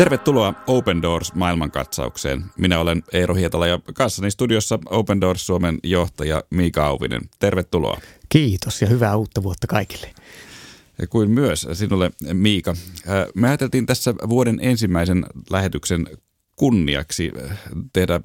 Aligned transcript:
Tervetuloa 0.00 0.54
Open 0.66 1.02
Doors 1.02 1.34
maailmankatsaukseen. 1.34 2.44
Minä 2.58 2.80
olen 2.80 3.02
Eero 3.12 3.34
Hietala 3.34 3.66
ja 3.66 3.78
kanssani 3.94 4.30
studiossa 4.30 4.78
Open 4.86 5.20
Doors 5.20 5.46
Suomen 5.46 5.78
johtaja 5.82 6.42
Miika 6.50 6.86
Auvinen. 6.86 7.20
Tervetuloa. 7.38 8.00
Kiitos 8.28 8.82
ja 8.82 8.88
hyvää 8.88 9.16
uutta 9.16 9.42
vuotta 9.42 9.66
kaikille. 9.66 10.10
Ja 10.98 11.06
kuin 11.06 11.30
myös 11.30 11.66
sinulle 11.72 12.10
Miika. 12.32 12.70
Äh, 12.70 13.26
me 13.34 13.48
ajateltiin 13.48 13.86
tässä 13.86 14.14
vuoden 14.28 14.58
ensimmäisen 14.62 15.26
lähetyksen 15.50 16.06
kunniaksi 16.60 17.32
äh, 17.50 17.58
tehdä 17.92 18.14
äh, 18.14 18.20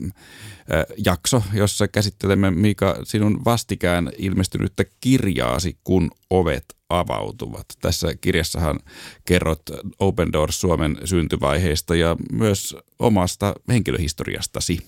jakso, 1.05 1.43
jossa 1.53 1.87
käsittelemme 1.87 2.51
Miika 2.51 2.99
sinun 3.03 3.45
vastikään 3.45 4.11
ilmestynyttä 4.17 4.85
kirjaasi, 4.99 5.77
kun 5.83 6.11
ovet 6.29 6.65
avautuvat. 6.89 7.65
Tässä 7.81 8.15
kirjassahan 8.21 8.79
kerrot 9.25 9.61
Open 9.99 10.33
Doors 10.33 10.61
Suomen 10.61 10.97
syntyvaiheista 11.05 11.95
ja 11.95 12.15
myös 12.31 12.75
omasta 12.99 13.55
henkilöhistoriastasi. 13.69 14.79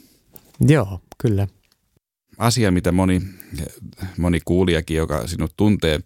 Joo, 0.59 1.01
kyllä. 1.17 1.47
Asia, 2.37 2.71
mitä 2.71 2.91
moni, 2.91 3.21
moni 4.17 4.39
kuulijakin, 4.45 4.97
joka 4.97 5.27
sinut 5.27 5.53
tuntee, 5.57 5.99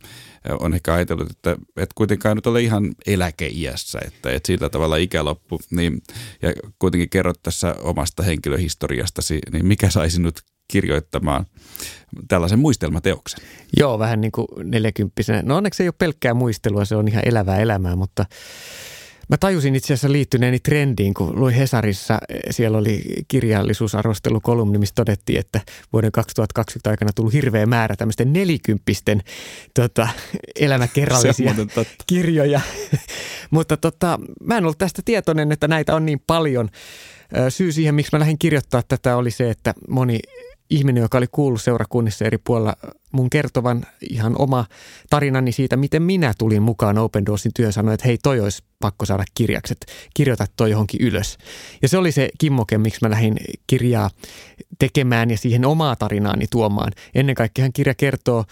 on 0.59 0.73
ehkä 0.73 0.93
ajatellut, 0.93 1.31
että 1.31 1.55
et 1.77 1.93
kuitenkaan 1.95 2.37
nyt 2.37 2.47
ole 2.47 2.61
ihan 2.61 2.91
eläkeiässä, 3.05 3.99
että 4.05 4.31
et 4.31 4.45
sillä 4.45 4.69
tavalla 4.69 4.97
ikä 4.97 5.25
loppu. 5.25 5.59
Niin, 5.71 6.01
ja 6.41 6.53
kuitenkin 6.79 7.09
kerrot 7.09 7.43
tässä 7.43 7.75
omasta 7.81 8.23
henkilöhistoriastasi, 8.23 9.39
niin 9.51 9.65
mikä 9.65 9.89
sai 9.89 10.09
sinut 10.09 10.39
kirjoittamaan 10.67 11.45
tällaisen 12.27 12.59
muistelmateoksen? 12.59 13.39
Joo, 13.77 13.99
vähän 13.99 14.21
niin 14.21 14.31
kuin 14.31 14.47
neljäkymppisenä. 14.63 15.41
No 15.41 15.57
onneksi 15.57 15.83
ei 15.83 15.87
ole 15.87 15.95
pelkkää 15.97 16.33
muistelua, 16.33 16.85
se 16.85 16.95
on 16.95 17.07
ihan 17.07 17.23
elävää 17.25 17.59
elämää, 17.59 17.95
mutta 17.95 18.25
Mä 19.29 19.37
tajusin 19.37 19.75
itse 19.75 19.93
asiassa 19.93 20.11
liittyneeni 20.11 20.59
trendiin, 20.59 21.13
kun 21.13 21.39
luin 21.39 21.55
Hesarissa, 21.55 22.19
siellä 22.49 22.77
oli 22.77 23.03
kirjallisuusarvostelukolumni, 23.27 24.77
missä 24.77 24.95
todettiin, 24.95 25.39
että 25.39 25.61
vuoden 25.93 26.11
2020 26.11 26.89
aikana 26.89 27.11
tullut 27.15 27.33
hirveä 27.33 27.65
määrä 27.65 27.95
tämmöisten 27.95 28.33
nelikymppisten 28.33 29.21
tota, 29.73 30.07
elämäkerrallisia 30.59 31.53
kirjoja. 32.07 32.61
Mutta 33.51 33.77
tota, 33.77 34.19
mä 34.43 34.57
en 34.57 34.63
ollut 34.63 34.77
tästä 34.77 35.01
tietoinen, 35.05 35.51
että 35.51 35.67
näitä 35.67 35.95
on 35.95 36.05
niin 36.05 36.21
paljon. 36.27 36.69
Syy 37.49 37.71
siihen, 37.71 37.95
miksi 37.95 38.15
mä 38.15 38.19
lähdin 38.19 38.39
kirjoittaa 38.39 38.83
tätä, 38.87 39.17
oli 39.17 39.31
se, 39.31 39.49
että 39.49 39.73
moni 39.89 40.19
ihminen, 40.69 41.01
joka 41.01 41.17
oli 41.17 41.27
kuullut 41.31 41.61
seurakunnissa 41.61 42.25
eri 42.25 42.37
puolilla 42.37 42.75
mun 43.11 43.29
kertovan 43.29 43.85
ihan 44.09 44.35
oma 44.39 44.65
tarinani 45.09 45.51
siitä, 45.51 45.77
miten 45.77 46.03
minä 46.03 46.33
tulin 46.37 46.61
mukaan 46.61 46.97
Open 46.97 47.25
Doorsin 47.25 47.51
työn, 47.55 47.73
sanoi, 47.73 47.93
että 47.93 48.07
hei 48.07 48.17
toi 48.17 48.39
olisi 48.39 48.63
pakko 48.79 49.05
saada 49.05 49.23
kirjakset, 49.33 49.85
kirjoita 50.13 50.45
toi 50.55 50.71
johonkin 50.71 51.01
ylös. 51.01 51.37
Ja 51.81 51.87
se 51.87 51.97
oli 51.97 52.11
se 52.11 52.29
kimmoke, 52.37 52.77
miksi 52.77 52.99
mä 53.01 53.09
lähdin 53.09 53.37
kirjaa 53.67 54.09
tekemään 54.79 55.31
ja 55.31 55.37
siihen 55.37 55.65
omaa 55.65 55.95
tarinaani 55.95 56.45
tuomaan. 56.51 56.91
Ennen 57.15 57.35
kaikkea 57.35 57.69
kirja 57.73 57.95
kertoo 57.95 58.45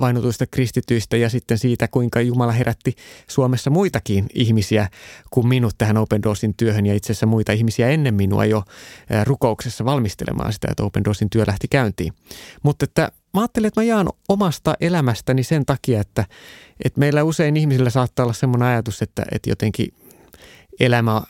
vainotuista 0.00 0.46
kristityistä 0.46 1.16
ja 1.16 1.30
sitten 1.30 1.58
siitä, 1.58 1.88
kuinka 1.88 2.20
Jumala 2.20 2.52
herätti 2.52 2.94
Suomessa 3.28 3.70
muitakin 3.70 4.26
ihmisiä 4.34 4.88
kuin 5.30 5.48
minut 5.48 5.74
tähän 5.78 5.96
Open 5.96 6.22
Doorsin 6.22 6.54
työhön 6.56 6.86
ja 6.86 6.94
itse 6.94 7.12
asiassa 7.12 7.26
muita 7.26 7.52
ihmisiä 7.52 7.88
ennen 7.88 8.14
minua 8.14 8.44
jo 8.44 8.62
rukouksessa 9.24 9.84
valmistelemaan 9.84 10.52
sitä, 10.52 10.68
että 10.70 10.84
Open 10.84 11.04
Doorsin 11.04 11.30
työ 11.30 11.44
lähti 11.46 11.68
käyntiin. 11.68 12.12
Mutta 12.62 12.84
että 12.84 13.12
mä 13.36 13.42
ajattelin, 13.42 13.68
että 13.68 13.80
mä 13.80 13.84
jaan 13.84 14.08
omasta 14.28 14.74
elämästäni 14.80 15.42
sen 15.42 15.66
takia, 15.66 16.00
että, 16.00 16.24
että 16.84 17.00
meillä 17.00 17.22
usein 17.22 17.56
ihmisillä 17.56 17.90
saattaa 17.90 18.24
olla 18.24 18.32
semmoinen 18.32 18.68
ajatus, 18.68 19.02
että, 19.02 19.22
että 19.32 19.50
jotenkin 19.50 19.88
elämä 20.80 21.16
äh, 21.16 21.24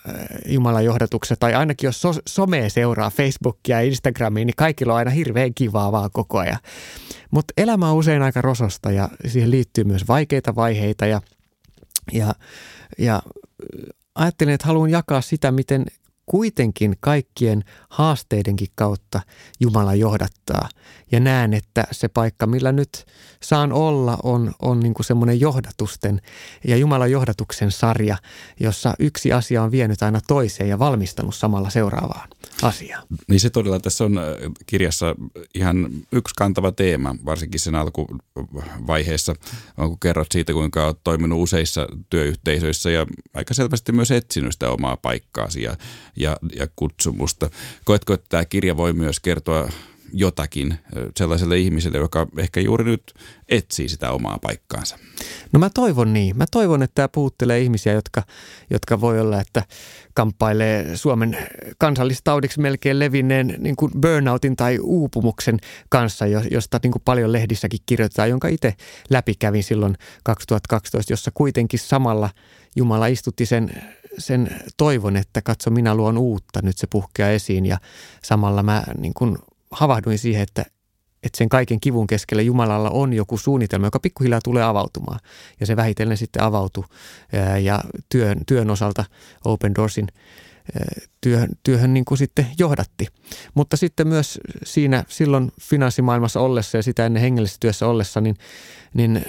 Jumalan 0.49 0.85
johdatuksessa, 0.85 1.37
tai 1.37 1.55
ainakin 1.55 1.89
jos 1.89 2.01
so, 2.01 2.13
somea 2.29 2.71
seuraa, 2.71 3.11
Facebookia 3.11 3.81
ja 3.81 3.87
Instagramia, 3.87 4.45
niin 4.45 4.57
kaikilla 4.57 4.93
on 4.93 4.99
aina 4.99 5.11
hirveän 5.11 5.55
kivaa 5.55 5.93
vaan 5.93 6.11
koko 6.13 6.39
ajan. 6.39 6.59
Mutta 7.31 7.55
elämä 7.57 7.91
on 7.91 7.97
usein 7.97 8.23
aika 8.23 8.43
rososta 8.43 8.91
ja 8.91 9.09
siihen 9.27 9.51
liittyy 9.51 9.85
myös 9.85 10.09
vaikeita 10.09 10.55
vaiheita 10.55 11.07
ja, 11.07 11.21
ja, 12.13 12.35
ja 12.99 13.23
ajattelin, 14.15 14.55
että 14.55 14.67
haluan 14.67 14.91
jakaa 14.91 15.21
sitä, 15.21 15.53
miten 15.53 15.87
kuitenkin 16.27 16.97
kaikkien 17.01 17.65
haasteidenkin 17.89 18.69
kautta 18.75 19.21
Jumala 19.61 19.95
johdattaa. 19.95 20.69
Ja 21.13 21.21
näen, 21.21 21.55
että 21.55 21.85
se 21.93 22.09
paikka, 22.09 22.47
millä 22.47 22.73
nyt 22.73 23.07
saan 23.43 23.73
olla, 23.73 24.19
on, 24.23 24.55
on 24.63 24.81
niin 24.81 24.95
kuin 24.95 25.07
semmoinen 25.07 25.41
johdatusten 25.41 26.21
ja 26.65 26.77
Jumalan 26.77 27.11
johdatuksen 27.11 27.71
sarja, 27.71 28.17
jossa 28.61 28.95
yksi 28.99 29.33
asia 29.33 29.63
on 29.63 29.71
vienyt 29.71 30.03
aina 30.03 30.21
toiseen 30.27 30.71
ja 30.71 30.79
valmistanut 30.79 31.35
samalla 31.35 31.71
seuraavaan 31.71 32.29
asiaan. 32.63 33.07
Niin 33.29 33.41
se 33.41 33.51
todella 33.51 33.81
tässä 33.81 34.05
on 34.05 34.19
äh, 34.19 34.25
kirjassa 34.67 35.15
ihan 35.55 35.89
yksi 36.13 36.35
kantava 36.37 36.73
teema, 36.73 37.15
varsinkin 37.25 37.61
sen 37.61 37.75
alkuvaiheessa, 37.75 39.35
kun 39.77 40.01
kerrot 40.01 40.33
siitä, 40.33 40.53
kuinka 40.53 40.87
olet 40.87 40.99
toiminut 41.05 41.43
useissa 41.43 41.87
työyhteisöissä 42.11 42.91
ja 42.91 43.07
aika 43.35 43.55
selvästi 43.55 43.93
myös 43.93 44.11
etsinyt 44.11 44.53
sitä 44.53 44.71
omaa 44.71 44.97
paikkaasi 44.97 45.63
ja, 45.63 45.77
ja, 46.17 46.37
ja 46.57 46.67
kutsumusta. 46.77 47.51
Koetko, 47.85 48.13
että 48.13 48.27
tämä 48.29 48.45
kirja 48.45 48.77
voi 48.77 48.93
myös 48.93 49.21
kertoa 49.21 49.69
jotakin 50.13 50.79
sellaiselle 51.17 51.59
ihmiselle, 51.59 51.99
joka 51.99 52.27
ehkä 52.39 52.61
juuri 52.61 52.85
nyt 52.85 53.15
etsii 53.49 53.89
sitä 53.89 54.11
omaa 54.11 54.39
paikkaansa? 54.43 54.99
No 55.53 55.61
mä 55.61 55.71
toivon 55.71 56.13
niin. 56.13 56.37
Mä 56.37 56.45
toivon, 56.51 56.83
että 56.83 56.95
tämä 56.95 57.09
puhuttelee 57.09 57.61
ihmisiä, 57.61 57.93
jotka, 57.93 58.23
jotka 58.71 59.01
voi 59.01 59.21
olla, 59.21 59.41
että 59.41 59.63
kamppailee 60.15 60.97
Suomen 60.97 61.39
kansallistaudiksi 61.79 62.61
melkein 62.61 62.99
levinneen 62.99 63.55
niin 63.59 63.77
kuin 63.77 63.93
burnoutin 64.01 64.57
tai 64.57 64.79
uupumuksen 64.79 65.59
kanssa, 65.89 66.27
josta 66.51 66.81
niin 66.83 66.93
kuin 66.93 67.03
paljon 67.05 67.33
lehdissäkin 67.33 67.81
kirjoitetaan, 67.87 68.31
jonka 68.31 68.49
itse 68.49 68.75
läpikävin 69.11 69.65
silloin 69.65 69.97
2012, 70.25 71.13
jossa 71.13 71.31
kuitenkin 71.35 71.81
samalla 71.81 72.31
Jumala 72.77 73.07
istutti 73.07 73.47
sen 73.47 73.71
sen 74.19 74.61
toivon, 74.77 75.17
että 75.17 75.43
katso 75.43 75.71
minä 75.71 75.95
luon 75.95 76.19
uutta, 76.19 76.63
nyt 76.63 76.79
se 76.79 76.87
puhkeaa 76.87 77.31
esiin 77.31 77.67
ja 77.67 77.79
samalla 78.23 78.63
mä 78.63 78.85
niin 78.99 79.15
kuin 79.15 79.39
havahduin 79.71 80.19
siihen, 80.19 80.43
että, 80.43 80.65
että 81.23 81.39
sen 81.39 81.49
kaiken 81.49 81.81
kivun 81.81 82.07
keskellä 82.07 82.43
Jumalalla 82.43 82.91
on 82.91 83.13
joku 83.13 83.39
suunnitelma, 83.39 83.87
joka 83.87 84.01
pikkuhiljaa 84.01 84.41
tulee 84.45 84.63
avautumaan. 84.63 85.21
Ja 85.61 85.67
se 85.67 85.77
vähitellen 85.77 86.17
sitten 86.17 86.43
avautui 86.43 86.85
ja 87.63 87.81
työn, 88.09 88.39
työn 88.47 88.71
osalta 88.71 89.05
Open 89.45 89.75
Doorsin 89.75 90.09
työhön, 91.21 91.49
työhön 91.63 91.95
niin 91.95 92.05
kuin 92.05 92.19
sitten 92.19 92.47
johdatti. 92.59 93.07
Mutta 93.55 93.77
sitten 93.77 94.09
myös 94.09 94.41
siinä 94.65 95.05
silloin 95.09 95.53
finanssimaailmassa 95.61 96.41
ollessa 96.41 96.79
ja 96.79 96.83
sitä 96.83 97.07
ennen 97.07 97.23
hengellisessä 97.23 97.61
työssä 97.61 97.87
ollessa, 97.87 98.21
niin, 98.21 98.37
niin 98.95 99.25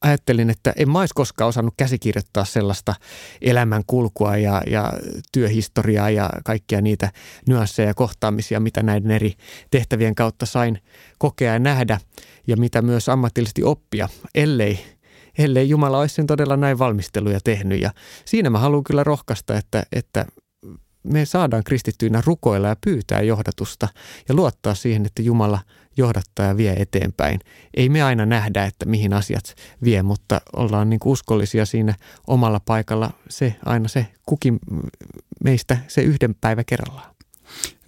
ajattelin, 0.00 0.50
että 0.50 0.72
en 0.76 0.90
mä 0.90 1.00
olisi 1.00 1.14
koskaan 1.14 1.48
osannut 1.48 1.74
käsikirjoittaa 1.76 2.44
sellaista 2.44 2.94
elämän 3.40 3.82
kulkua 3.86 4.36
ja, 4.36 4.62
ja 4.66 4.92
työhistoriaa 5.32 6.10
ja 6.10 6.30
kaikkia 6.44 6.80
niitä 6.80 7.10
nyansseja 7.48 7.88
ja 7.88 7.94
kohtaamisia, 7.94 8.60
mitä 8.60 8.82
näiden 8.82 9.10
eri 9.10 9.34
tehtävien 9.70 10.14
kautta 10.14 10.46
sain 10.46 10.78
kokea 11.18 11.52
ja 11.52 11.58
nähdä 11.58 12.00
ja 12.46 12.56
mitä 12.56 12.82
myös 12.82 13.08
ammatillisesti 13.08 13.64
oppia, 13.64 14.08
ellei 14.34 14.78
ellei 15.38 15.68
Jumala 15.68 15.98
olisi 15.98 16.14
sen 16.14 16.26
todella 16.26 16.56
näin 16.56 16.78
valmisteluja 16.78 17.40
tehnyt. 17.44 17.80
Ja 17.80 17.90
siinä 18.24 18.50
mä 18.50 18.58
haluan 18.58 18.84
kyllä 18.84 19.04
rohkaista, 19.04 19.56
että, 19.56 19.82
että 19.92 20.26
me 21.02 21.24
saadaan 21.24 21.64
kristittyinä 21.64 22.22
rukoilla 22.26 22.68
ja 22.68 22.76
pyytää 22.84 23.22
johdatusta 23.22 23.88
ja 24.28 24.34
luottaa 24.34 24.74
siihen, 24.74 25.06
että 25.06 25.22
Jumala 25.22 25.58
johdattaa 25.96 26.46
ja 26.46 26.56
vie 26.56 26.72
eteenpäin. 26.72 27.40
Ei 27.74 27.88
me 27.88 28.02
aina 28.02 28.26
nähdä, 28.26 28.64
että 28.64 28.86
mihin 28.86 29.12
asiat 29.12 29.54
vie, 29.84 30.02
mutta 30.02 30.40
ollaan 30.56 30.90
niin 30.90 31.00
kuin 31.00 31.12
uskollisia 31.12 31.66
siinä 31.66 31.94
omalla 32.26 32.60
paikalla. 32.60 33.10
Se 33.28 33.56
aina 33.64 33.88
se 33.88 34.06
kukin 34.26 34.58
meistä 35.44 35.78
se 35.88 36.02
yhden 36.02 36.34
päivä 36.40 36.64
kerrallaan. 36.64 37.14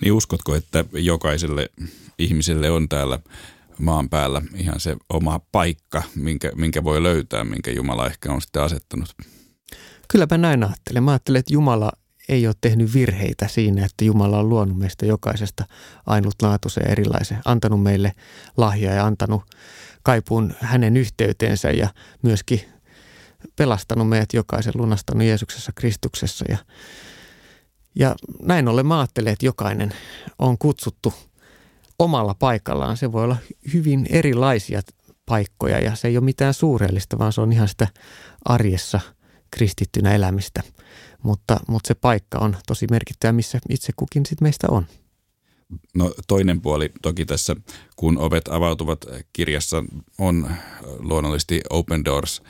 Niin 0.00 0.12
uskotko, 0.12 0.54
että 0.54 0.84
jokaiselle 0.92 1.68
ihmiselle 2.18 2.70
on 2.70 2.88
täällä 2.88 3.18
maan 3.78 4.08
päällä 4.08 4.42
ihan 4.54 4.80
se 4.80 4.96
oma 5.08 5.40
paikka, 5.52 6.02
minkä, 6.14 6.52
minkä 6.54 6.84
voi 6.84 7.02
löytää, 7.02 7.44
minkä 7.44 7.70
Jumala 7.70 8.06
ehkä 8.06 8.32
on 8.32 8.42
sitten 8.42 8.62
asettanut? 8.62 9.16
Kylläpä 10.08 10.38
näin 10.38 10.64
ajattelen. 10.64 11.02
Mä 11.02 11.10
ajattelen, 11.10 11.38
että 11.38 11.52
Jumala 11.52 11.92
ei 12.28 12.46
ole 12.46 12.54
tehnyt 12.60 12.94
virheitä 12.94 13.48
siinä, 13.48 13.84
että 13.84 14.04
Jumala 14.04 14.38
on 14.38 14.48
luonut 14.48 14.78
meistä 14.78 15.06
jokaisesta 15.06 15.64
ainutlaatuisen 16.06 16.90
erilaisen, 16.90 17.38
antanut 17.44 17.82
meille 17.82 18.12
lahja 18.56 18.94
ja 18.94 19.06
antanut 19.06 19.42
kaipuun 20.02 20.54
hänen 20.60 20.96
yhteyteensä 20.96 21.70
ja 21.70 21.88
myöskin 22.22 22.60
pelastanut 23.56 24.08
meidät 24.08 24.32
jokaisen, 24.32 24.72
lunastanut 24.76 25.26
Jeesuksessa 25.26 25.72
Kristuksessa. 25.74 26.44
Ja, 26.48 26.58
ja 27.94 28.14
näin 28.42 28.68
ollen 28.68 28.86
mä 28.86 29.00
ajattelen, 29.00 29.32
että 29.32 29.46
jokainen 29.46 29.92
on 30.38 30.58
kutsuttu 30.58 31.14
omalla 31.98 32.34
paikallaan. 32.34 32.96
Se 32.96 33.12
voi 33.12 33.24
olla 33.24 33.36
hyvin 33.72 34.06
erilaisia 34.10 34.80
paikkoja 35.26 35.78
ja 35.78 35.94
se 35.94 36.08
ei 36.08 36.16
ole 36.16 36.24
mitään 36.24 36.54
suurellista, 36.54 37.18
vaan 37.18 37.32
se 37.32 37.40
on 37.40 37.52
ihan 37.52 37.68
sitä 37.68 37.88
arjessa 38.44 39.00
kristittynä 39.50 40.14
elämistä– 40.14 40.62
mutta, 41.22 41.60
mutta 41.68 41.88
se 41.88 41.94
paikka 41.94 42.38
on 42.38 42.56
tosi 42.66 42.86
merkittävä, 42.90 43.32
missä 43.32 43.58
itse 43.68 43.92
kukin 43.96 44.26
sit 44.26 44.40
meistä 44.40 44.66
on. 44.70 44.86
No 45.94 46.14
toinen 46.28 46.60
puoli 46.60 46.92
toki 47.02 47.24
tässä, 47.24 47.56
kun 47.96 48.18
ovet 48.18 48.48
avautuvat 48.48 49.04
kirjassa, 49.32 49.84
on 50.18 50.50
luonnollisesti 50.98 51.60
Open 51.70 52.04
Doors 52.04 52.42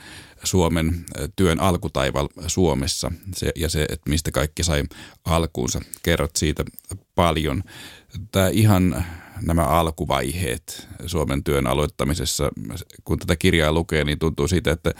Suomen 0.44 1.04
työn 1.36 1.60
alkutaival 1.60 2.28
Suomessa 2.46 3.12
se, 3.34 3.52
ja 3.56 3.68
se, 3.68 3.82
että 3.82 4.10
mistä 4.10 4.30
kaikki 4.30 4.64
sai 4.64 4.82
alkuunsa. 5.24 5.80
Kerrot 6.02 6.36
siitä 6.36 6.64
paljon. 7.14 7.62
Tämä 8.32 8.48
ihan 8.48 9.04
nämä 9.42 9.64
alkuvaiheet 9.64 10.88
Suomen 11.06 11.44
työn 11.44 11.66
aloittamisessa, 11.66 12.50
kun 13.04 13.18
tätä 13.18 13.36
kirjaa 13.36 13.72
lukee, 13.72 14.04
niin 14.04 14.18
tuntuu 14.18 14.48
siitä, 14.48 14.70
että 14.70 14.94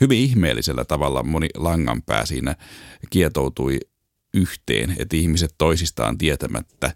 hyvin 0.00 0.18
ihmeellisellä 0.18 0.84
tavalla 0.84 1.22
moni 1.22 1.48
langanpää 1.56 2.26
siinä 2.26 2.56
kietoutui 3.10 3.80
yhteen, 4.34 4.96
että 4.98 5.16
ihmiset 5.16 5.54
toisistaan 5.58 6.18
tietämättä 6.18 6.94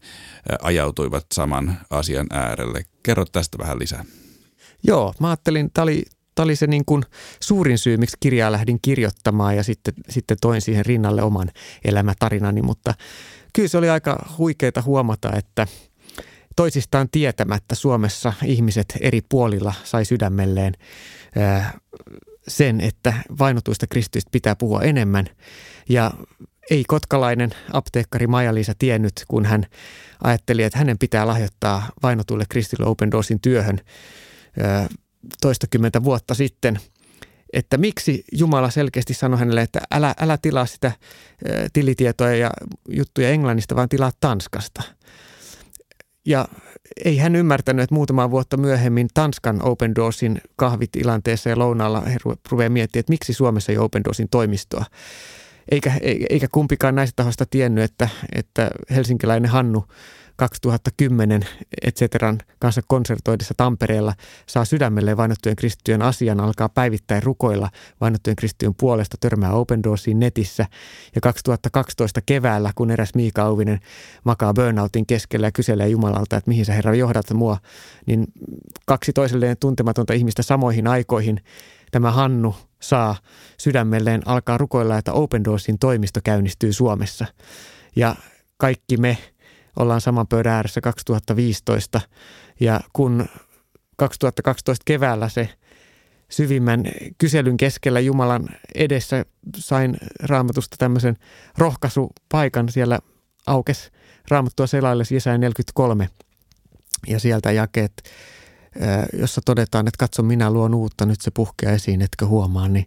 ajautuivat 0.63 1.27
saman 1.35 1.81
asian 1.91 2.27
äärelle. 2.31 2.83
Kerro 3.03 3.25
tästä 3.25 3.59
vähän 3.59 3.79
lisää. 3.79 4.05
Joo, 4.83 5.15
mä 5.21 5.29
ajattelin, 5.29 5.71
tämä 5.75 5.83
oli, 5.83 6.03
tämä 6.35 6.45
oli 6.45 6.57
se 6.57 6.67
niin 6.67 6.85
kuin 6.85 7.03
suurin 7.41 7.79
syy, 7.79 7.97
miksi 7.97 8.17
kirjaa 8.21 8.53
lähdin 8.53 8.79
kirjoittamaan 8.83 9.57
ja 9.57 9.63
sitten, 9.63 9.95
sitten 10.09 10.37
toin 10.41 10.61
siihen 10.61 10.87
rinnalle 10.87 11.23
oman 11.23 11.51
elämätarinani, 11.85 12.63
mutta 12.63 12.95
kyllä 13.53 13.69
se 13.69 13.79
oli 13.79 13.89
aika 13.89 14.29
huikeaa 14.39 14.83
huomata, 14.85 15.33
että 15.37 15.67
toisistaan 16.57 17.09
tietämättä 17.13 17.75
Suomessa 17.75 18.33
ihmiset 18.45 18.87
eri 19.01 19.21
puolilla 19.29 19.75
sai 19.85 20.05
sydämelleen 20.05 20.75
sen, 22.49 22.81
että 22.81 23.15
vainotuista 23.39 23.87
kristyistä 23.87 24.29
pitää 24.33 24.57
puhua 24.57 24.83
enemmän. 24.83 25.27
Ja 25.89 26.11
ei 26.71 26.85
kotkalainen 26.89 27.51
apteekkari 27.73 28.27
Maija-Liisa 28.27 28.75
tiennyt, 28.79 29.13
kun 29.29 29.45
hän 29.45 29.67
ajatteli, 30.25 30.63
että 30.63 30.79
hänen 30.79 30.99
pitää 30.99 31.27
lahjoittaa 31.27 31.89
vainotuille 32.03 32.45
kristille 32.49 32.87
Open 32.87 33.11
Doorsin 33.11 33.41
työhön 33.41 33.81
toistakymmentä 35.41 36.05
vuotta 36.05 36.35
sitten, 36.35 36.79
että 37.53 37.79
miksi 37.79 38.25
Jumala 38.33 38.71
selkeästi 38.71 39.15
sanoi 39.15 39.39
hänelle, 39.39 39.63
että 39.63 39.81
älä, 39.95 40.15
älä 40.21 40.39
tilaa 40.43 40.67
sitä 40.67 40.93
tilitietoja 41.73 42.37
ja 42.37 42.51
juttuja 42.89 43.31
Englannista, 43.31 43.77
vaan 43.77 43.89
tilaa 43.89 44.13
Tanskasta. 44.21 44.83
Ja 46.27 46.49
ei 47.05 47.19
hän 47.19 47.37
ymmärtänyt, 47.37 47.83
että 47.83 47.95
muutama 47.95 48.31
vuotta 48.31 48.57
myöhemmin 48.57 49.09
Tanskan 49.15 49.63
Open 49.63 49.95
Doorsin 49.95 50.41
kahvitilanteessa 50.57 51.51
ja 51.51 51.59
lounaalla 51.59 52.01
he 52.01 52.17
ruveaa 52.51 52.71
miettimään, 52.71 53.01
että 53.01 53.13
miksi 53.13 53.33
Suomessa 53.33 53.73
ei 53.73 53.79
Open 53.79 54.05
Doorsin 54.05 54.29
toimistoa. 54.29 54.85
Eikä, 55.71 55.93
eikä 56.31 56.47
kumpikaan 56.53 56.95
näistä 56.95 57.17
tahoista 57.17 57.47
tiennyt, 57.47 57.85
että, 57.85 58.09
että 58.33 58.71
helsinkiläinen 58.91 59.51
Hannu 59.51 59.85
2010 60.37 61.47
et 61.83 61.97
cetera 61.97 62.35
kanssa 62.59 62.81
konsertoidessa 62.87 63.55
Tampereella 63.57 64.15
saa 64.47 64.65
sydämelle 64.65 65.17
vainottujen 65.17 65.57
kristittyjen 65.57 66.03
asian, 66.03 66.41
alkaa 66.41 66.69
päivittäin 66.69 67.23
rukoilla 67.23 67.71
vainottujen 68.01 68.37
kristittyjen 68.37 68.75
puolesta, 68.75 69.17
törmää 69.21 69.53
Open 69.53 69.83
Doorsiin 69.83 70.19
netissä. 70.19 70.67
Ja 71.15 71.21
2012 71.21 72.21
keväällä, 72.27 72.73
kun 72.75 72.91
eräs 72.91 73.15
Miika 73.15 73.43
Auvinen 73.43 73.81
makaa 74.25 74.55
burnoutin 74.55 75.07
keskellä 75.07 75.47
ja 75.47 75.53
kyselee 75.53 75.89
Jumalalta, 75.89 76.37
että 76.37 76.49
mihin 76.49 76.65
sä 76.65 76.73
Herra 76.73 76.95
johdat 76.95 77.31
mua, 77.31 77.59
niin 78.07 78.27
kaksi 78.87 79.13
toiselleen 79.13 79.57
tuntematonta 79.61 80.13
ihmistä 80.13 80.43
samoihin 80.43 80.87
aikoihin 80.87 81.41
tämä 81.95 82.11
Hannu 82.11 82.57
saa 82.81 83.17
sydämelleen 83.59 84.23
alkaa 84.29 84.59
rukoilla, 84.59 84.99
että 84.99 85.13
Open 85.13 85.45
Doorsin 85.45 85.79
toimisto 85.79 86.21
käynnistyy 86.25 86.73
Suomessa. 86.73 87.27
Ja 87.97 88.17
kaikki 88.57 88.97
me 88.97 89.19
ollaan 89.77 90.01
saman 90.01 90.27
pöydän 90.27 90.53
ääressä 90.53 90.81
2015 90.81 92.01
ja 92.61 92.81
kun 92.93 93.27
2012 93.97 94.83
keväällä 94.85 95.29
se 95.29 95.49
syvimmän 96.31 96.85
kyselyn 97.19 97.57
keskellä 97.57 98.01
Jumalan 98.01 98.49
edessä 98.75 99.25
sain 99.57 99.97
raamatusta 100.23 100.77
tämmöisen 100.79 101.17
rohkaisupaikan 101.59 102.69
siellä 102.69 102.99
aukes 103.47 103.91
raamattua 104.29 104.67
selaille 104.67 105.05
Jesaja 105.11 105.39
43 105.39 106.09
ja 107.07 107.21
sieltä 107.21 107.53
jakeet 107.53 108.03
jossa 109.19 109.41
todetaan, 109.45 109.89
että 109.89 109.99
katso 109.99 110.23
minä 110.23 110.51
luon 110.51 110.75
uutta, 110.75 111.07
nyt 111.07 111.21
se 111.21 111.31
puhkeaa 111.31 111.73
esiin, 111.73 112.03
etkö 112.03 112.27
huomaa, 112.27 112.69
niin, 112.69 112.87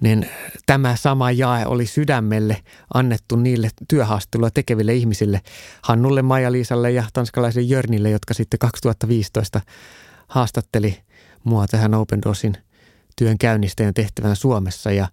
niin 0.00 0.26
tämä 0.66 0.96
sama 0.96 1.30
jae 1.30 1.66
oli 1.66 1.86
sydämelle 1.86 2.56
annettu 2.94 3.36
niille 3.36 3.68
työhaastelua 3.88 4.50
tekeville 4.50 4.94
ihmisille, 4.94 5.40
Hannulle, 5.82 6.22
Maija-Liisalle 6.22 6.90
ja 6.90 7.04
tanskalaisen 7.12 7.68
Jörnille, 7.68 8.10
jotka 8.10 8.34
sitten 8.34 8.58
2015 8.58 9.60
haastatteli 10.28 10.98
mua 11.44 11.66
tähän 11.66 11.94
Open 11.94 12.22
Doorsin 12.22 12.56
työn 13.16 13.38
käynnistäjän 13.38 13.94
tehtävän 13.94 14.36
Suomessa. 14.36 14.92
Ja 14.92 15.08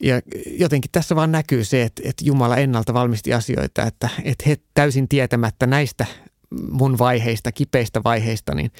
ja 0.00 0.20
jotenkin 0.46 0.90
tässä 0.92 1.16
vaan 1.16 1.32
näkyy 1.32 1.64
se, 1.64 1.82
että, 1.82 2.02
että 2.04 2.24
Jumala 2.24 2.56
ennalta 2.56 2.94
valmisti 2.94 3.34
asioita, 3.34 3.82
että, 3.82 4.08
että 4.24 4.44
he 4.46 4.56
täysin 4.74 5.08
tietämättä 5.08 5.66
näistä 5.66 6.06
mun 6.70 6.98
vaiheista, 6.98 7.52
kipeistä 7.52 8.00
vaiheista, 8.04 8.54
niin, 8.54 8.70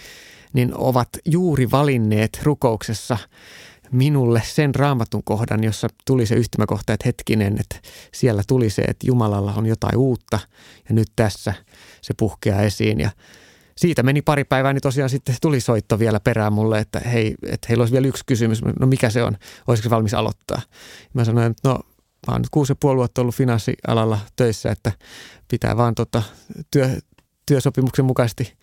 niin 0.52 0.72
ovat 0.74 1.08
juuri 1.24 1.70
valinneet 1.70 2.40
rukouksessa 2.42 3.18
minulle 3.92 4.42
sen 4.44 4.74
raamatun 4.74 5.24
kohdan, 5.24 5.64
jossa 5.64 5.88
tuli 6.06 6.26
se 6.26 6.34
yhtymäkohta, 6.34 6.92
että 6.92 7.08
hetkinen, 7.08 7.56
että 7.60 7.76
siellä 8.14 8.42
tuli 8.48 8.70
se, 8.70 8.82
että 8.82 9.06
Jumalalla 9.06 9.54
on 9.56 9.66
jotain 9.66 9.96
uutta 9.96 10.38
ja 10.88 10.94
nyt 10.94 11.08
tässä 11.16 11.54
se 12.00 12.14
puhkeaa 12.18 12.62
esiin 12.62 13.00
ja 13.00 13.10
siitä 13.76 14.02
meni 14.02 14.22
pari 14.22 14.44
päivää, 14.44 14.72
niin 14.72 14.82
tosiaan 14.82 15.10
sitten 15.10 15.36
tuli 15.42 15.60
soitto 15.60 15.98
vielä 15.98 16.20
perään 16.20 16.52
mulle, 16.52 16.78
että 16.78 17.00
hei, 17.00 17.34
että 17.46 17.66
heillä 17.68 17.82
olisi 17.82 17.92
vielä 17.92 18.06
yksi 18.06 18.24
kysymys. 18.26 18.62
No 18.80 18.86
mikä 18.86 19.10
se 19.10 19.22
on? 19.22 19.36
Olisiko 19.66 19.90
valmis 19.90 20.14
aloittaa? 20.14 20.62
Mä 21.14 21.24
sanoin, 21.24 21.50
että 21.50 21.68
no 21.68 21.78
mä 22.26 22.32
oon 22.32 22.40
nyt 22.40 22.50
kuusi 22.50 22.72
ja 22.72 22.76
puoli 22.80 22.96
vuotta 22.96 23.20
ollut 23.20 23.34
finanssialalla 23.34 24.18
töissä, 24.36 24.70
että 24.70 24.92
pitää 25.48 25.76
vaan 25.76 25.94
tota, 25.94 26.22
työ, 26.70 26.98
työsopimuksen 27.48 28.04
mukaisesti 28.04 28.56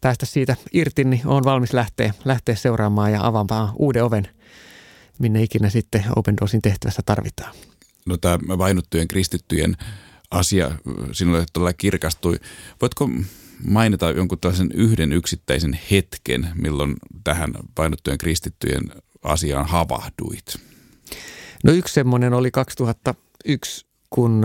päästä 0.00 0.26
siitä 0.26 0.56
irti, 0.72 1.04
niin 1.04 1.26
olen 1.26 1.44
valmis 1.44 1.72
lähteä, 1.72 2.14
lähteä 2.24 2.54
seuraamaan 2.54 3.12
ja 3.12 3.26
avaamaan 3.26 3.72
uuden 3.76 4.04
oven, 4.04 4.28
minne 5.18 5.42
ikinä 5.42 5.70
sitten 5.70 6.04
Open 6.16 6.36
Doorsin 6.36 6.62
tehtävässä 6.62 7.02
tarvitaan. 7.06 7.54
No 8.06 8.16
tämä 8.16 8.58
vainottujen 8.58 9.08
kristittyjen 9.08 9.76
asia 10.30 10.70
sinulle 11.12 11.44
todella 11.52 11.72
kirkastui. 11.72 12.38
Voitko 12.80 13.10
mainita 13.64 14.10
jonkun 14.10 14.38
tällaisen 14.38 14.70
yhden 14.74 15.12
yksittäisen 15.12 15.78
hetken, 15.90 16.48
milloin 16.54 16.96
tähän 17.24 17.54
vainottujen 17.78 18.18
kristittyjen 18.18 18.82
asiaan 19.22 19.66
havahduit? 19.66 20.56
No 21.64 21.72
yksi 21.72 21.94
semmoinen 21.94 22.34
oli 22.34 22.50
2001, 22.50 23.86
kun 24.10 24.44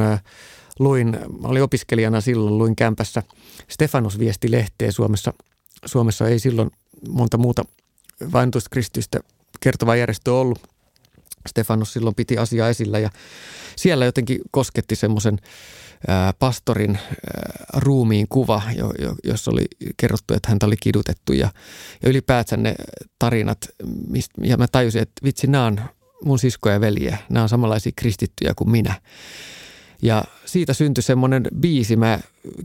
luin, 0.79 1.17
oli 1.43 1.61
opiskelijana 1.61 2.21
silloin, 2.21 2.57
luin 2.57 2.75
kämpässä 2.75 3.23
Stefanos 3.69 4.19
viesti 4.19 4.51
lehteä 4.51 4.91
Suomessa. 4.91 5.33
Suomessa 5.85 6.27
ei 6.27 6.39
silloin 6.39 6.71
monta 7.09 7.37
muuta 7.37 7.65
vainotusta 8.33 8.69
kristystä 8.69 9.19
kertovaa 9.59 9.95
järjestö 9.95 10.33
ollut. 10.33 10.59
Stefanos 11.49 11.93
silloin 11.93 12.15
piti 12.15 12.37
asiaa 12.37 12.69
esillä 12.69 12.99
ja 12.99 13.09
siellä 13.75 14.05
jotenkin 14.05 14.41
kosketti 14.51 14.95
semmoisen 14.95 15.39
pastorin 16.39 16.99
ruumiin 17.73 18.27
kuva, 18.29 18.61
jossa 19.23 19.51
oli 19.51 19.65
kerrottu, 19.97 20.33
että 20.33 20.49
häntä 20.49 20.65
oli 20.65 20.77
kidutettu 20.77 21.33
ja, 21.33 21.49
ja 22.03 22.09
ylipäätään 22.09 22.63
ne 22.63 22.75
tarinat, 23.19 23.57
ja 24.41 24.57
mä 24.57 24.67
tajusin, 24.71 25.01
että 25.01 25.21
vitsi, 25.23 25.47
nämä 25.47 25.65
on 25.65 25.81
mun 26.23 26.39
siskoja 26.39 26.75
ja 26.75 26.81
veljiä, 26.81 27.17
nämä 27.29 27.43
on 27.43 27.49
samanlaisia 27.49 27.91
kristittyjä 27.95 28.53
kuin 28.55 28.71
minä. 28.71 29.01
Ja 30.01 30.23
siitä 30.45 30.73
syntyi 30.73 31.01
semmoinen 31.01 31.43
biisi. 31.59 31.95
Mä 31.95 32.19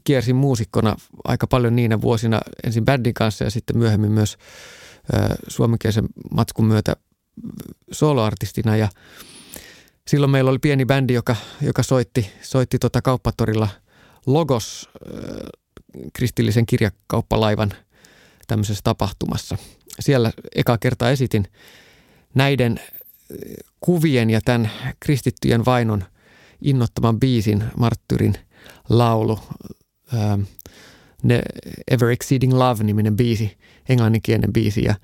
kiersin 0.04 0.36
muusikkona 0.36 0.96
aika 1.24 1.46
paljon 1.46 1.76
niinä 1.76 2.00
vuosina 2.00 2.40
ensin 2.64 2.84
bändin 2.84 3.14
kanssa 3.14 3.44
ja 3.44 3.50
sitten 3.50 3.78
myöhemmin 3.78 4.12
myös 4.12 4.38
suomenkielisen 5.48 6.08
matskun 6.30 6.66
myötä 6.66 6.96
soloartistina. 7.92 8.76
Ja 8.76 8.88
silloin 10.08 10.30
meillä 10.30 10.50
oli 10.50 10.58
pieni 10.58 10.84
bändi, 10.84 11.14
joka, 11.14 11.36
joka 11.62 11.82
soitti, 11.82 12.30
soitti 12.42 12.78
tota 12.78 13.02
kauppatorilla 13.02 13.68
Logos 14.26 14.88
kristillisen 16.12 16.66
kirjakauppalaivan 16.66 17.72
tämmöisessä 18.46 18.80
tapahtumassa. 18.84 19.58
Siellä 20.00 20.32
eka 20.54 20.78
kertaa 20.78 21.10
esitin 21.10 21.48
näiden 22.34 22.80
kuvien 23.80 24.30
ja 24.30 24.40
tämän 24.44 24.70
kristittyjen 25.00 25.64
vainon– 25.64 26.04
innottaman 26.60 27.20
biisin, 27.20 27.64
Marttyrin 27.76 28.34
laulu, 28.88 29.38
ähm, 30.14 30.40
ne 31.22 31.42
Ever 31.90 32.08
Exceeding 32.08 32.52
Love-niminen 32.52 33.16
biisi, 33.16 33.56
englanninkielinen 33.88 34.52
biisi. 34.52 34.84
Ja 34.84 34.94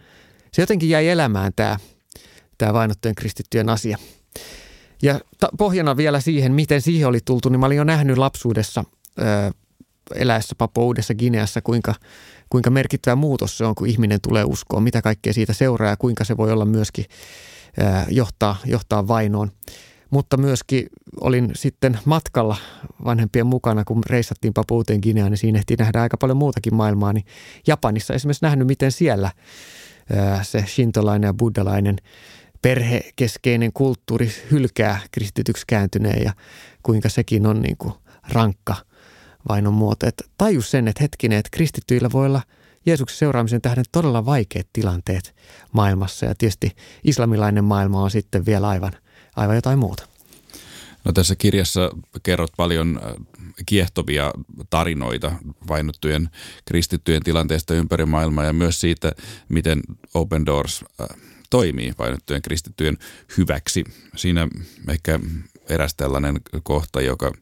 se 0.52 0.62
jotenkin 0.62 0.88
jäi 0.88 1.09
elämään 1.09 1.52
tämä, 1.56 1.78
tämä 2.59 2.73
vainottujen 2.73 3.14
kristittyjen 3.14 3.68
asia. 3.68 3.99
Ja 5.02 5.21
ta- 5.40 5.49
pohjana 5.59 5.97
vielä 5.97 6.21
siihen, 6.21 6.52
miten 6.52 6.80
siihen 6.80 7.09
oli 7.09 7.18
tultu, 7.25 7.49
niin 7.49 7.61
mä 7.61 7.66
olin 7.66 7.76
jo 7.76 7.85
nähnyt 7.85 8.18
lapsuudessa 8.18 8.85
ö, 9.18 9.52
eläessä 10.14 10.54
Papua 10.59 10.85
Uudessa 10.85 11.14
Gineassa, 11.14 11.61
kuinka, 11.62 11.94
kuinka 12.50 12.71
merkittävä 12.71 13.16
muutos 13.16 13.59
se 13.59 13.64
on, 13.64 13.75
kun 13.75 13.88
ihminen 13.88 14.21
tulee 14.21 14.44
uskoon, 14.44 14.82
mitä 14.82 15.02
kaikkea 15.02 15.32
siitä 15.32 15.52
seuraa 15.52 15.90
ja 15.90 15.97
kuinka 15.97 16.25
se 16.25 16.37
voi 16.37 16.52
olla 16.52 16.64
myöskin 16.64 17.04
ö, 17.78 17.82
johtaa, 18.11 18.56
johtaa 18.64 19.09
vainoon. 19.09 19.50
Mutta 20.12 20.37
myöskin 20.37 20.87
olin 21.21 21.50
sitten 21.54 21.99
matkalla 22.04 22.57
vanhempien 23.04 23.47
mukana, 23.47 23.85
kun 23.85 24.02
reissattiin 24.07 24.54
Papua 24.54 24.76
Uuteen 24.76 25.00
Gineaan, 25.02 25.31
niin 25.31 25.38
siinä 25.38 25.59
ehti 25.59 25.76
nähdä 25.76 26.02
aika 26.02 26.16
paljon 26.16 26.37
muutakin 26.37 26.75
maailmaa. 26.75 27.12
Niin 27.12 27.25
Japanissa 27.66 28.14
esimerkiksi 28.14 28.45
nähnyt, 28.45 28.66
miten 28.66 28.92
siellä 28.92 29.31
se 30.42 30.64
shintolainen 30.66 31.28
ja 31.28 31.35
buddhalainen 31.35 31.97
perhekeskeinen 32.62 33.73
kulttuuri 33.75 34.31
hylkää 34.50 35.00
kristityksi 35.11 35.64
kääntyneen 35.66 36.25
ja 36.25 36.33
kuinka 36.83 37.09
sekin 37.09 37.47
on 37.47 37.62
niin 37.62 37.76
kuin 37.76 37.95
rankka 38.28 38.76
vainon 39.49 39.75
muoto. 39.75 40.07
Että 40.07 40.25
tajus 40.38 40.71
sen, 40.71 40.88
että 40.88 41.02
hetkinen, 41.02 41.38
että 41.38 41.50
kristittyillä 41.52 42.09
voi 42.12 42.26
olla 42.26 42.42
Jeesuksen 42.87 43.19
seuraamisen 43.19 43.62
tähden 43.62 43.85
todella 43.92 44.26
vaikeat 44.26 44.66
tilanteet 44.73 45.35
maailmassa 45.73 46.26
ja 46.26 46.35
tietysti 46.38 46.73
islamilainen 47.04 47.64
maailma 47.64 48.02
on 48.02 48.11
sitten 48.11 48.47
vielä 48.47 48.69
aivan, 48.69 48.92
aivan 49.36 49.56
jotain 49.56 49.78
muuta. 49.78 50.06
No 51.04 51.12
tässä 51.12 51.36
kirjassa 51.36 51.90
kerrot 52.22 52.52
paljon 52.56 53.00
äh, 53.04 53.12
kiehtovia 53.66 54.32
tarinoita 54.70 55.32
vainottujen 55.68 56.30
kristittyjen 56.64 57.22
tilanteesta 57.22 57.74
ympäri 57.74 58.06
maailmaa 58.06 58.44
ja 58.44 58.52
myös 58.52 58.80
siitä, 58.80 59.12
miten 59.48 59.82
Open 60.14 60.46
Doors 60.46 60.84
äh, 61.00 61.06
toimii 61.50 61.92
vainottujen 61.98 62.42
kristittyjen 62.42 62.98
hyväksi. 63.38 63.84
Siinä 64.16 64.48
ehkä 64.88 65.20
eräs 65.68 65.94
tällainen 65.94 66.40
kohta, 66.62 67.00
joka 67.00 67.32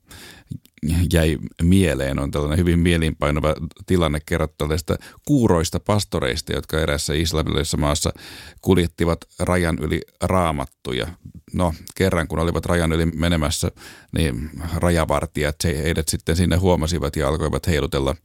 jäi 1.13 1.39
mieleen, 1.63 2.19
on 2.19 2.31
tällainen 2.31 2.59
hyvin 2.59 2.79
mieliinpainava 2.79 3.55
tilanne 3.87 4.21
kerrottu 4.27 4.55
tällaista 4.59 4.97
kuuroista 5.27 5.81
pastoreista, 5.81 6.53
jotka 6.53 6.81
erässä 6.81 7.15
islamilaisessa 7.15 7.77
maassa 7.77 8.13
kuljettivat 8.61 9.19
rajan 9.39 9.79
yli 9.81 10.01
raamattuja. 10.21 11.09
No, 11.53 11.75
kerran 11.95 12.29
kun 12.29 12.39
olivat 12.39 12.67
rajan 12.67 12.93
yli 12.93 13.07
menemässä, 13.07 13.71
niin 14.17 14.51
rajavartijat 14.77 15.57
heidät 15.65 16.09
sitten 16.09 16.37
sinne 16.37 16.57
huomasivat 16.57 17.17
ja 17.17 17.29
alkoivat 17.29 17.67
heilutella 17.67 18.17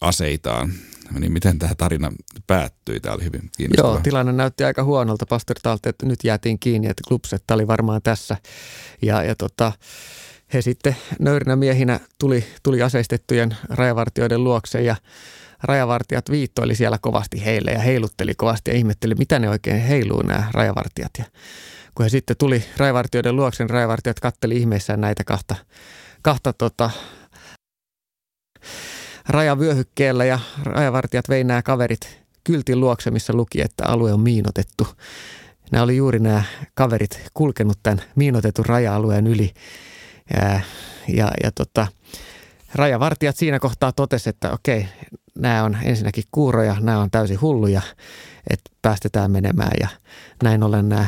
aseitaan 0.00 0.72
niin 1.20 1.32
miten 1.32 1.58
tämä 1.58 1.74
tarina 1.74 2.12
päättyi? 2.46 3.00
Tämä 3.00 3.14
oli 3.14 3.24
hyvin 3.24 3.50
kiinnostava. 3.56 3.88
Joo, 3.88 4.00
tilanne 4.00 4.32
näytti 4.32 4.64
aika 4.64 4.84
huonolta. 4.84 5.26
Pastori 5.26 5.60
että 5.86 6.06
nyt 6.06 6.24
jäätiin 6.24 6.58
kiinni, 6.58 6.88
että 6.88 7.02
klubsetta 7.08 7.54
oli 7.54 7.66
varmaan 7.66 8.02
tässä. 8.02 8.36
Ja, 9.02 9.22
ja 9.22 9.34
tota, 9.34 9.72
he 10.54 10.62
sitten 10.62 10.96
nöyrinä 11.18 11.56
miehinä 11.56 12.00
tuli, 12.18 12.44
tuli 12.62 12.82
aseistettujen 12.82 13.56
rajavartioiden 13.68 14.44
luokse 14.44 14.82
ja 14.82 14.96
rajavartijat 15.62 16.30
viittoili 16.30 16.74
siellä 16.74 16.98
kovasti 16.98 17.44
heille 17.44 17.70
ja 17.70 17.78
heilutteli 17.78 18.34
kovasti 18.34 18.70
ja 18.70 18.76
ihmetteli, 18.76 19.14
mitä 19.14 19.38
ne 19.38 19.48
oikein 19.48 19.80
heiluu 19.80 20.22
nämä 20.22 20.50
rajavartijat. 20.52 21.10
Ja 21.18 21.24
kun 21.94 22.04
he 22.04 22.08
sitten 22.08 22.36
tuli 22.36 22.64
rajavartioiden 22.76 23.36
luokse, 23.36 23.64
niin 23.64 23.70
rajavartijat 23.70 24.20
katteli 24.20 24.56
ihmeissään 24.56 25.00
näitä 25.00 25.24
kahta, 25.24 25.56
kahta 26.22 26.52
tota, 26.52 26.90
rajavyöhykkeellä 29.28 30.24
ja 30.24 30.38
rajavartijat 30.62 31.28
vei 31.28 31.44
nämä 31.44 31.62
kaverit 31.62 32.24
kyltin 32.44 32.80
luokse, 32.80 33.10
missä 33.10 33.32
luki, 33.32 33.60
että 33.60 33.86
alue 33.86 34.12
on 34.12 34.20
miinotettu. 34.20 34.86
Nämä 35.70 35.84
oli 35.84 35.96
juuri 35.96 36.18
nämä 36.18 36.42
kaverit 36.74 37.30
kulkenut 37.34 37.78
tämän 37.82 38.02
miinotetun 38.16 38.66
raja-alueen 38.66 39.26
yli. 39.26 39.52
Ja, 40.30 40.60
ja, 41.08 41.30
ja 41.42 41.50
tota, 41.54 41.86
rajavartijat 42.74 43.36
siinä 43.36 43.58
kohtaa 43.58 43.92
totesi, 43.92 44.30
että 44.30 44.50
okei, 44.50 44.88
nämä 45.34 45.64
on 45.64 45.76
ensinnäkin 45.82 46.24
kuuroja, 46.32 46.76
nämä 46.80 47.00
on 47.00 47.10
täysin 47.10 47.40
hulluja, 47.40 47.82
että 48.50 48.70
päästetään 48.82 49.30
menemään. 49.30 49.72
Ja 49.80 49.88
näin 50.42 50.62
ollen 50.62 50.88
nämä 50.88 51.06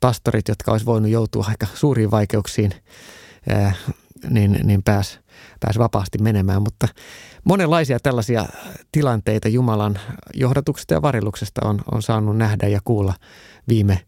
pastorit, 0.00 0.48
jotka 0.48 0.72
olisi 0.72 0.86
voinut 0.86 1.10
joutua 1.10 1.46
aika 1.48 1.66
suuriin 1.74 2.10
vaikeuksiin, 2.10 2.72
niin, 4.30 4.60
niin 4.64 4.82
pääs, 4.82 5.20
pääs 5.60 5.78
vapaasti 5.78 6.18
menemään. 6.18 6.62
Mutta 6.62 6.88
monenlaisia 7.44 8.00
tällaisia 8.00 8.46
tilanteita 8.92 9.48
Jumalan 9.48 9.98
johdatuksesta 10.34 10.94
ja 10.94 11.02
varilluksesta 11.02 11.60
on, 11.64 11.80
on 11.92 12.02
saanut 12.02 12.36
nähdä 12.36 12.68
ja 12.68 12.80
kuulla 12.84 13.14
viime 13.68 14.00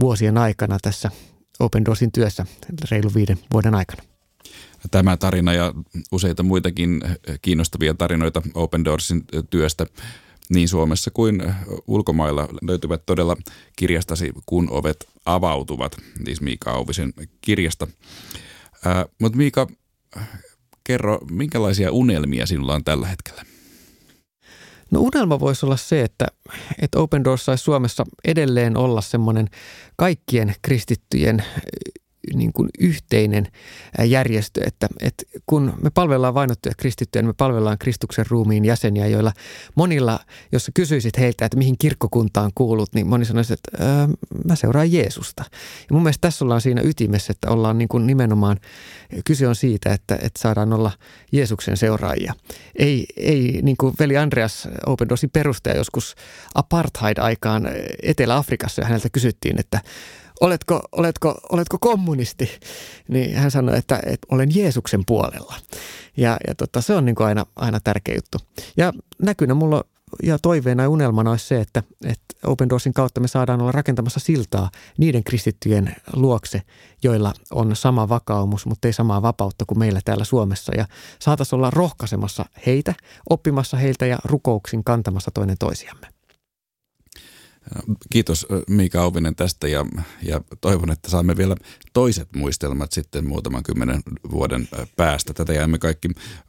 vuosien 0.00 0.38
aikana 0.38 0.78
tässä 0.82 1.10
Open 1.60 1.84
Doorsin 1.84 2.12
työssä 2.12 2.46
reilu 2.90 3.10
viiden 3.14 3.38
vuoden 3.52 3.74
aikana. 3.74 4.02
Tämä 4.90 5.16
tarina 5.16 5.52
ja 5.52 5.74
useita 6.12 6.42
muitakin 6.42 7.00
kiinnostavia 7.42 7.94
tarinoita 7.94 8.42
Open 8.54 8.84
Doorsin 8.84 9.24
työstä 9.50 9.86
niin 10.48 10.68
Suomessa 10.68 11.10
kuin 11.10 11.54
ulkomailla 11.86 12.48
löytyvät 12.62 13.02
todella 13.06 13.36
kirjastasi, 13.76 14.32
kun 14.46 14.70
ovet 14.70 15.08
avautuvat, 15.24 15.96
siis 16.24 16.40
Miika 16.40 16.70
Auvisen 16.70 17.12
kirjasta. 17.40 17.86
Mutta 19.20 19.38
Miika, 19.38 19.66
kerro, 20.84 21.18
minkälaisia 21.30 21.92
unelmia 21.92 22.46
sinulla 22.46 22.74
on 22.74 22.84
tällä 22.84 23.06
hetkellä? 23.06 23.44
No 24.90 25.00
unelma 25.00 25.40
voisi 25.40 25.66
olla 25.66 25.76
se, 25.76 26.02
että, 26.02 26.26
että 26.82 26.98
Open 26.98 27.24
Doors 27.24 27.44
saisi 27.44 27.64
Suomessa 27.64 28.04
edelleen 28.24 28.76
olla 28.76 29.00
semmoinen 29.00 29.48
kaikkien 29.96 30.54
kristittyjen 30.62 31.44
niin 32.34 32.52
kuin 32.52 32.68
yhteinen 32.78 33.48
järjestö, 34.04 34.60
että, 34.66 34.88
että 35.00 35.24
kun 35.46 35.72
me 35.82 35.90
palvellaan 35.90 36.34
vainottuja 36.34 36.74
kristittyjä, 36.78 37.22
niin 37.22 37.28
me 37.28 37.34
palvellaan 37.36 37.78
Kristuksen 37.78 38.24
ruumiin 38.28 38.64
jäseniä, 38.64 39.06
joilla 39.06 39.32
monilla, 39.74 40.20
jos 40.52 40.64
sä 40.64 40.72
kysyisit 40.74 41.18
heiltä, 41.18 41.44
että 41.44 41.58
mihin 41.58 41.78
kirkkokuntaan 41.78 42.50
kuulut, 42.54 42.94
niin 42.94 43.06
moni 43.06 43.24
sanoisi, 43.24 43.52
että 43.52 43.84
öö, 43.84 44.06
mä 44.44 44.56
seuraan 44.56 44.92
Jeesusta. 44.92 45.44
Ja 45.78 45.86
mun 45.92 46.02
mielestä 46.02 46.20
tässä 46.20 46.44
ollaan 46.44 46.60
siinä 46.60 46.80
ytimessä, 46.84 47.30
että 47.30 47.50
ollaan 47.50 47.78
niin 47.78 47.88
kuin 47.88 48.06
nimenomaan, 48.06 48.56
kyse 49.24 49.48
on 49.48 49.56
siitä, 49.56 49.92
että, 49.92 50.14
että 50.14 50.40
saadaan 50.40 50.72
olla 50.72 50.90
Jeesuksen 51.32 51.76
seuraajia. 51.76 52.34
Ei, 52.76 53.06
ei 53.16 53.60
niin 53.62 53.76
kuin 53.76 53.94
veli 53.98 54.16
Andreas 54.16 54.68
Open 54.86 55.08
Doorsin 55.08 55.30
perustaja 55.30 55.76
joskus 55.76 56.14
apartheid-aikaan 56.54 57.68
Etelä-Afrikassa 58.02 58.82
ja 58.82 58.86
häneltä 58.86 59.08
kysyttiin, 59.12 59.60
että 59.60 59.80
oletko, 60.40 60.80
oletko, 60.92 61.34
oletko 61.52 61.78
kommunisti? 61.80 62.50
Niin 63.08 63.36
hän 63.36 63.50
sanoi, 63.50 63.78
että, 63.78 64.00
että 64.06 64.26
olen 64.30 64.54
Jeesuksen 64.54 65.02
puolella. 65.06 65.54
Ja, 66.16 66.36
ja 66.46 66.54
tota, 66.54 66.80
se 66.80 66.94
on 66.94 67.04
niin 67.04 67.14
kuin 67.14 67.26
aina, 67.26 67.46
aina 67.56 67.80
tärkeä 67.80 68.14
juttu. 68.14 68.38
Ja 68.76 68.92
näkynä 69.22 69.54
mulla 69.54 69.84
ja 70.22 70.38
toiveena 70.38 70.82
ja 70.82 70.88
unelmana 70.88 71.30
olisi 71.30 71.46
se, 71.46 71.60
että, 71.60 71.82
että 72.04 72.26
Open 72.44 72.68
Doorsin 72.68 72.92
kautta 72.92 73.20
me 73.20 73.28
saadaan 73.28 73.60
olla 73.60 73.72
rakentamassa 73.72 74.20
siltaa 74.20 74.70
niiden 74.98 75.24
kristittyjen 75.24 75.96
luokse, 76.12 76.62
joilla 77.02 77.32
on 77.50 77.76
sama 77.76 78.08
vakaumus, 78.08 78.66
mutta 78.66 78.88
ei 78.88 78.92
samaa 78.92 79.22
vapautta 79.22 79.64
kuin 79.64 79.78
meillä 79.78 80.00
täällä 80.04 80.24
Suomessa. 80.24 80.72
Ja 80.76 80.86
saataisiin 81.18 81.56
olla 81.56 81.70
rohkaisemassa 81.70 82.44
heitä, 82.66 82.94
oppimassa 83.30 83.76
heiltä 83.76 84.06
ja 84.06 84.18
rukouksin 84.24 84.84
kantamassa 84.84 85.30
toinen 85.30 85.58
toisiamme. 85.58 86.15
Kiitos 88.10 88.46
Miika 88.68 89.02
Auvinen 89.02 89.36
tästä 89.36 89.68
ja, 89.68 89.86
ja 90.22 90.40
toivon, 90.60 90.90
että 90.90 91.10
saamme 91.10 91.36
vielä 91.36 91.56
toiset 91.92 92.28
muistelmat 92.36 92.92
sitten 92.92 93.28
muutaman 93.28 93.62
kymmenen 93.62 94.02
vuoden 94.30 94.68
päästä. 94.96 95.34
Tätä 95.34 95.52
jäämme 95.52 95.78
kaikki 95.78 96.08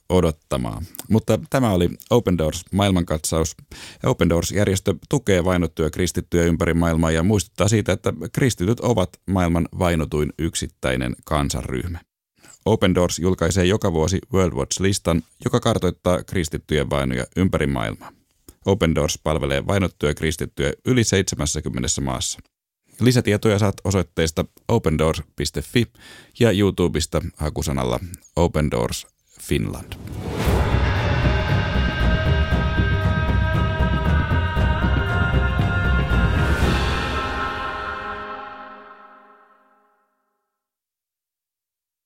odottamaan. 0.09 0.83
Mutta 1.09 1.39
tämä 1.49 1.71
oli 1.71 1.89
Open 2.09 2.37
Doors 2.37 2.65
maailmankatsaus. 2.73 3.55
Open 4.05 4.29
Doors-järjestö 4.29 4.95
tukee 5.09 5.43
vainottuja 5.43 5.89
kristittyjä 5.89 6.43
ympäri 6.43 6.73
maailmaa 6.73 7.11
ja 7.11 7.23
muistuttaa 7.23 7.67
siitä, 7.67 7.91
että 7.91 8.13
kristityt 8.31 8.79
ovat 8.79 9.09
maailman 9.25 9.67
vainotuin 9.79 10.33
yksittäinen 10.39 11.15
kansanryhmä. 11.25 11.99
Open 12.65 12.95
Doors 12.95 13.19
julkaisee 13.19 13.65
joka 13.65 13.93
vuosi 13.93 14.19
World 14.33 14.53
Watch-listan, 14.53 15.23
joka 15.45 15.59
kartoittaa 15.59 16.23
kristittyjen 16.23 16.89
vainoja 16.89 17.25
ympäri 17.35 17.67
maailmaa. 17.67 18.16
Open 18.67 18.95
Doors 18.95 19.19
palvelee 19.23 19.67
vainottuja 19.67 20.13
kristittyjä 20.13 20.73
yli 20.85 21.03
70 21.03 21.87
maassa. 22.01 22.39
Lisätietoja 22.99 23.59
saat 23.59 23.75
osoitteesta 23.83 24.45
opendoors.fi 24.67 25.87
ja 26.39 26.51
YouTubesta 26.51 27.21
hakusanalla 27.37 27.99
Open 28.35 28.71
Doors 28.71 29.07
Finland. 29.41 29.93